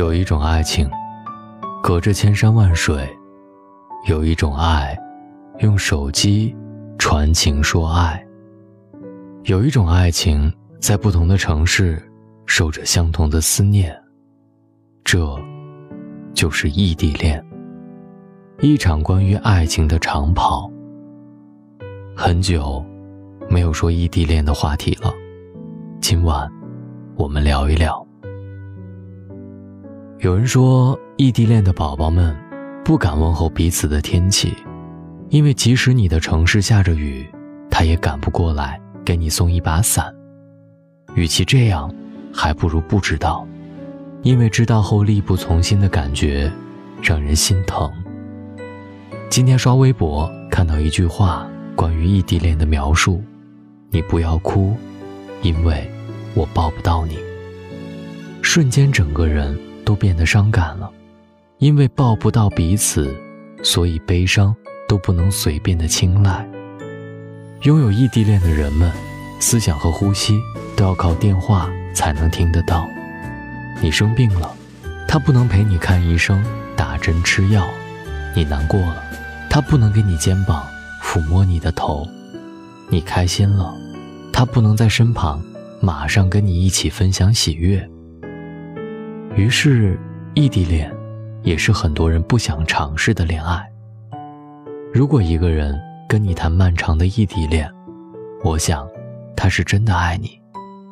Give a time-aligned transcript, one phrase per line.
[0.00, 0.90] 有一种爱情，
[1.82, 3.06] 隔着千山万水；
[4.08, 4.98] 有一种爱，
[5.58, 6.56] 用手机
[6.96, 8.18] 传情说爱；
[9.44, 10.50] 有一种爱情，
[10.80, 12.02] 在不同的城市，
[12.46, 13.94] 守着相同的思念。
[15.04, 15.38] 这，
[16.32, 17.44] 就是异地恋。
[18.62, 20.70] 一场关于爱情的长跑。
[22.16, 22.82] 很久，
[23.50, 25.12] 没有说异地恋的话题了。
[26.00, 26.50] 今晚，
[27.16, 28.09] 我们聊一聊。
[30.20, 32.36] 有人说，异地恋的宝宝们
[32.84, 34.54] 不敢问候彼此的天气，
[35.30, 37.26] 因为即使你的城市下着雨，
[37.70, 40.14] 他也赶不过来给你送一把伞。
[41.14, 41.90] 与其这样，
[42.34, 43.48] 还不如不知道，
[44.20, 46.52] 因为知道后力不从心的感觉，
[47.02, 47.90] 让人心疼。
[49.30, 53.24] 今天刷微博看到一句话，关于异地恋的描述
[53.88, 54.76] ：“你不要哭，
[55.40, 55.90] 因为
[56.34, 57.16] 我抱不到你。”
[58.42, 59.58] 瞬间，整个人。
[59.90, 60.88] 都变得伤感了，
[61.58, 63.12] 因为抱不到彼此，
[63.60, 64.54] 所以悲伤
[64.88, 66.48] 都不能随便的青睐。
[67.62, 68.88] 拥有异地恋的人们，
[69.40, 70.38] 思想和呼吸
[70.76, 72.86] 都要靠电话才能听得到。
[73.82, 74.54] 你生病了，
[75.08, 76.40] 他不能陪你看医生、
[76.76, 77.64] 打针吃药；
[78.36, 79.02] 你难过了，
[79.50, 80.64] 他不能给你肩膀、
[81.02, 82.06] 抚摸你的头；
[82.88, 83.74] 你开心了，
[84.32, 85.42] 他不能在身旁，
[85.80, 87.89] 马上跟你一起分享喜悦。
[89.40, 89.98] 于是，
[90.34, 90.94] 异地恋
[91.42, 93.66] 也是很多人不想尝试的恋爱。
[94.92, 97.66] 如果一个人跟你谈漫长的异地恋，
[98.44, 98.86] 我想，
[99.34, 100.38] 他是真的爱你，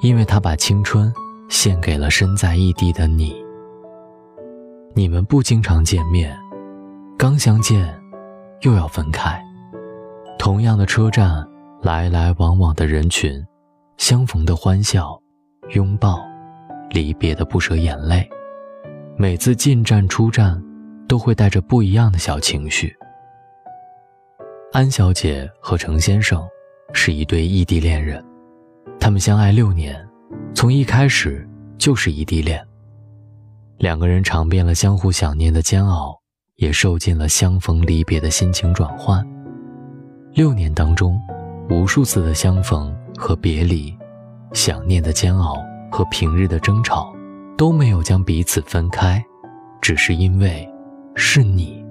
[0.00, 1.12] 因为他把青春
[1.50, 3.36] 献给了身在异地的你。
[4.94, 6.34] 你们不经常见面，
[7.18, 7.94] 刚相见，
[8.62, 9.38] 又要分开。
[10.38, 11.46] 同样的车站，
[11.82, 13.46] 来来往往的人群，
[13.98, 15.20] 相逢的欢笑，
[15.74, 16.29] 拥抱。
[16.90, 18.28] 离别的不舍眼泪，
[19.16, 20.60] 每次进站出站，
[21.08, 22.94] 都会带着不一样的小情绪。
[24.72, 26.46] 安小姐和程先生
[26.92, 28.24] 是一对异地恋人，
[28.98, 30.06] 他们相爱六年，
[30.54, 31.48] 从一开始
[31.78, 32.64] 就是异地恋。
[33.78, 36.16] 两个人尝遍了相互想念的煎熬，
[36.56, 39.24] 也受尽了相逢离别的心情转换。
[40.32, 41.20] 六年当中，
[41.68, 43.96] 无数次的相逢和别离，
[44.52, 45.64] 想念的煎熬。
[45.90, 47.14] 和平日的争吵
[47.56, 49.22] 都没有将彼此分开，
[49.80, 50.66] 只是因为
[51.14, 51.84] 是你，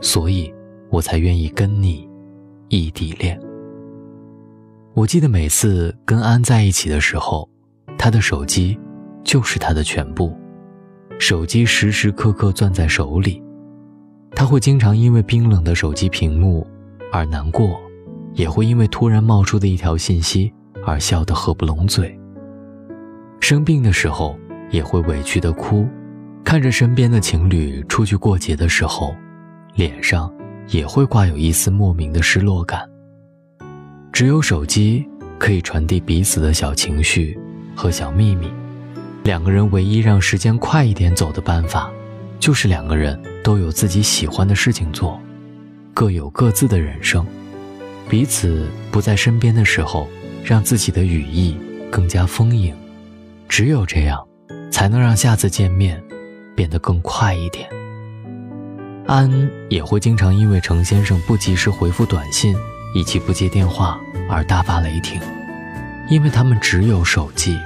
[0.00, 0.52] 所以
[0.90, 2.08] 我才愿意跟你
[2.68, 3.38] 异地恋。
[4.94, 7.48] 我记得每次跟安在一起的时候，
[7.98, 8.78] 他的手机
[9.24, 10.34] 就是他的全部，
[11.18, 13.42] 手机时时刻刻攥在手里，
[14.34, 16.66] 他会经常因为冰冷的手机屏幕
[17.10, 17.80] 而难过，
[18.34, 20.52] 也会因为突然冒出的一条信息
[20.86, 22.18] 而笑得合不拢嘴。
[23.42, 24.38] 生病的时候
[24.70, 25.84] 也会委屈的哭，
[26.44, 29.16] 看着身边的情侣出去过节的时候，
[29.74, 30.32] 脸上
[30.68, 32.88] 也会挂有一丝莫名的失落感。
[34.12, 35.04] 只有手机
[35.40, 37.36] 可以传递彼此的小情绪
[37.74, 38.48] 和小秘密，
[39.24, 41.90] 两个人唯一让时间快一点走的办法，
[42.38, 45.20] 就是两个人都有自己喜欢的事情做，
[45.92, 47.26] 各有各自的人生，
[48.08, 50.08] 彼此不在身边的时候，
[50.44, 51.56] 让自己的羽翼
[51.90, 52.72] 更加丰盈。
[53.52, 54.26] 只有这样，
[54.70, 56.02] 才能让下次见面
[56.56, 57.68] 变得更快一点。
[59.06, 59.30] 安
[59.68, 62.56] 也会经常因为程先生不及时回复短信
[62.94, 65.20] 以及不接电话而大发雷霆，
[66.08, 67.58] 因为他们只有手机。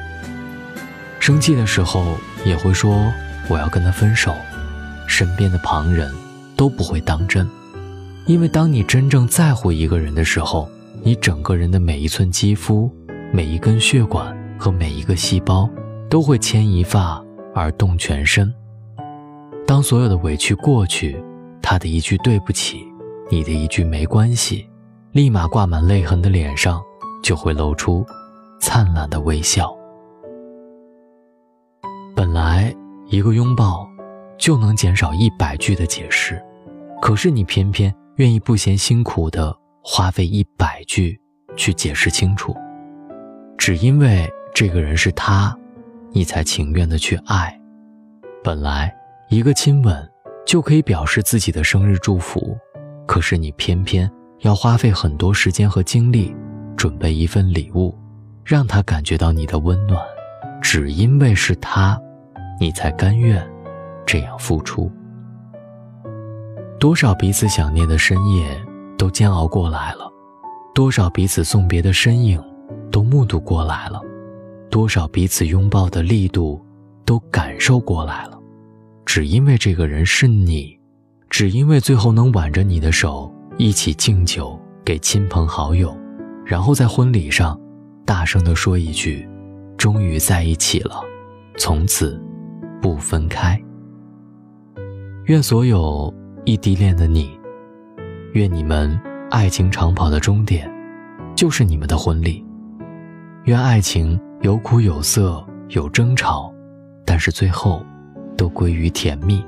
[1.21, 3.13] 生气的时候也会说
[3.49, 4.35] 我要跟他分手，
[5.07, 6.13] 身边的旁人
[6.57, 7.49] 都不会当真，
[8.27, 10.69] 因为当你真正在乎一个人的时候，
[11.05, 12.93] 你整个人的每一寸肌肤、
[13.33, 14.37] 每一根血管。
[14.59, 15.69] 和每一个细胞
[16.09, 17.23] 都会牵一发
[17.55, 18.53] 而动全身。
[19.67, 21.21] 当所有的委屈过去，
[21.61, 22.87] 他的一句对不起，
[23.29, 24.69] 你的一句没关系，
[25.13, 26.83] 立马挂满泪痕的脸上
[27.23, 28.07] 就会露出
[28.61, 29.77] 灿烂的微笑。
[32.15, 32.75] 本来
[33.09, 33.87] 一个拥抱
[34.39, 36.41] 就能减少一百句的解释，
[37.03, 41.21] 可是你偏偏愿意不嫌辛苦的花费一百句
[41.57, 42.55] 去解释清楚，
[43.59, 44.31] 只因为。
[44.57, 45.55] 这个人是他，
[46.13, 47.55] 你才情愿的去爱。
[48.43, 48.91] 本来
[49.29, 50.11] 一个亲吻
[50.47, 52.57] 就可以表示自己的生日祝福，
[53.07, 56.35] 可是你偏偏要花费很多时间和精力
[56.75, 57.95] 准备一份礼物，
[58.47, 60.03] 让他感觉到你的温暖。
[60.63, 62.01] 只因为是他，
[62.59, 63.47] 你才甘愿
[64.07, 64.91] 这样付出。
[66.81, 68.59] 多少彼此想念的深夜
[68.97, 70.11] 都煎熬过来了，
[70.75, 72.43] 多少彼此送别的身影
[72.91, 74.01] 都目睹过来了。
[74.71, 76.61] 多少彼此拥抱的力度，
[77.05, 78.39] 都感受过来了，
[79.05, 80.79] 只因为这个人是你，
[81.31, 85.97] 只因为最后能挽着你的手一起敬酒给亲朋好友，
[86.45, 87.59] 然后在婚礼上
[88.05, 89.27] 大声地说一句
[89.79, 91.01] ：“终于在一起了，
[91.57, 92.21] 从此
[92.83, 93.61] 不分开。”
[95.27, 96.13] 愿所有
[96.45, 97.31] 异地恋的你，
[98.33, 98.99] 愿你们
[99.31, 100.71] 爱情长跑的终点
[101.35, 102.45] 就是你们的婚礼。
[103.45, 106.53] 愿爱情有苦有涩有争吵，
[107.05, 107.85] 但是最后。
[108.37, 109.43] 都归于甜蜜。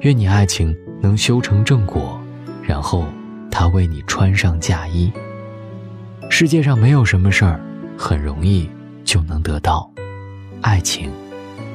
[0.00, 2.20] 愿你爱情能修成正果，
[2.60, 3.06] 然后
[3.48, 5.12] 他为你穿上嫁衣。
[6.28, 7.60] 世界上没有什么事儿
[7.96, 8.68] 很容易
[9.04, 9.88] 就能得到，
[10.62, 11.12] 爱情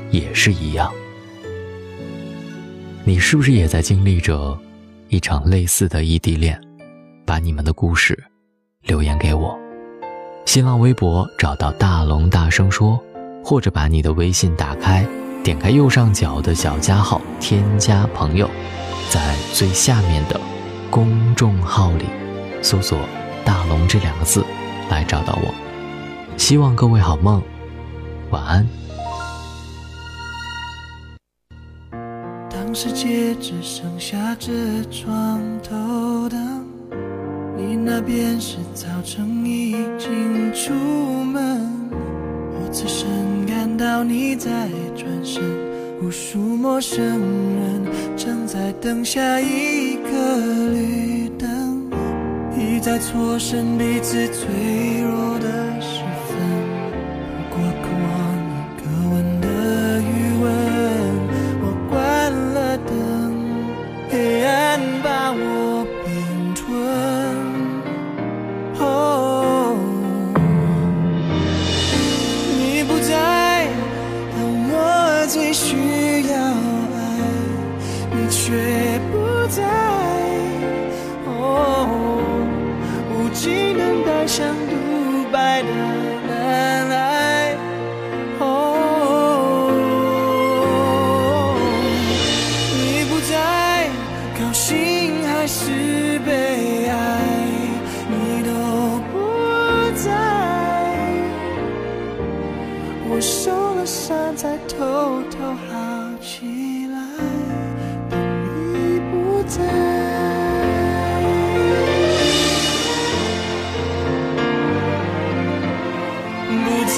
[0.10, 0.92] 也是一样。
[3.06, 4.60] 你是不是也在经历着
[5.08, 6.62] 一场类似的异地恋？
[7.26, 8.22] 把你们的故事
[8.84, 9.58] 留言给我。
[10.46, 13.02] 新浪微博找到大龙大声说，
[13.44, 15.06] 或者把你的微信打开。
[15.44, 18.50] 点开右上角的小加号，添加朋友，
[19.10, 20.40] 在最下面的
[20.90, 22.06] 公众号里
[22.62, 23.00] 搜索
[23.46, 24.44] “大龙”这两个字，
[24.90, 25.54] 来找到我。
[26.38, 27.42] 希望各位好梦，
[28.30, 28.68] 晚安。
[32.50, 34.52] 当世界只剩下这
[34.92, 36.68] 床头灯，
[37.62, 40.74] 你那边是早晨已经出
[41.24, 43.08] 门，我此生
[43.46, 44.68] 感到你在。
[44.96, 45.42] 转身，
[46.02, 47.86] 无数陌生人
[48.18, 50.38] 正在等下一个
[50.72, 51.90] 绿灯，
[52.58, 55.61] 一再错身彼此脆弱的
[105.30, 105.70] 都好
[106.22, 106.98] 起来，
[108.10, 108.14] 等
[108.74, 109.58] 你不在，
[116.48, 116.54] 不
[116.88, 116.96] 在。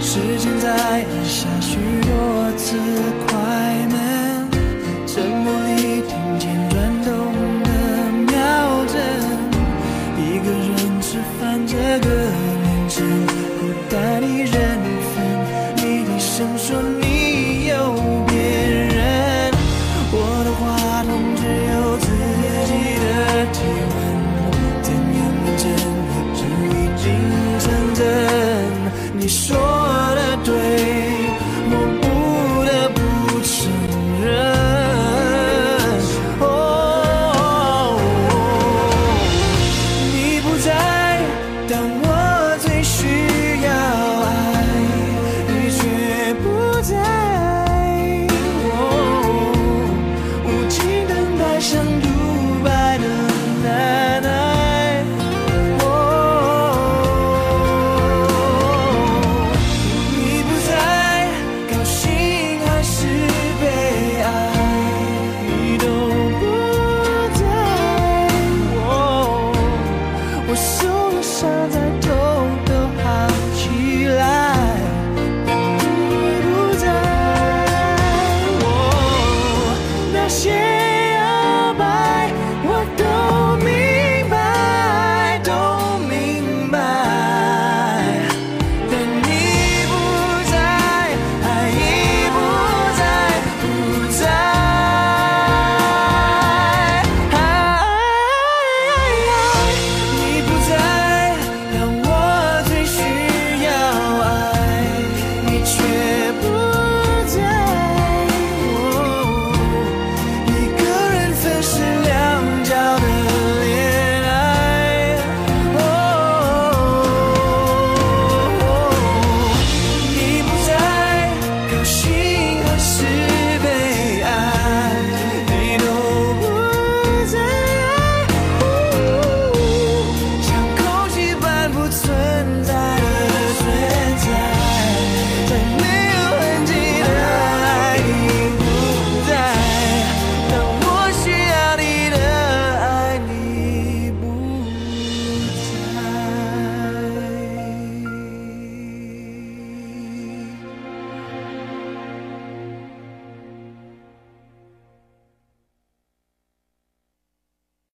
[0.00, 0.66] 时间在
[1.00, 2.76] 一下许多次
[3.26, 3.28] 快
[3.90, 4.17] 门。